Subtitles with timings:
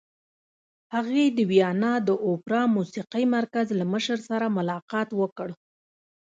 [0.95, 5.49] هغې د ویانا د اوپرا موسیقۍ مرکز له مشر سره ملاقات وکړ